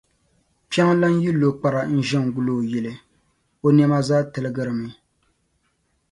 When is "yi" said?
1.23-1.31